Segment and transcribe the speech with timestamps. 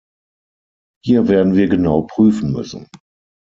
[1.05, 2.87] Hier werden wir genau prüfen müssen.